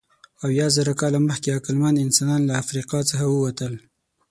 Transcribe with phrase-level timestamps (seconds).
[0.45, 3.73] اویازره کاله مخکې عقلمن انسانان له افریقا څخه ووتل.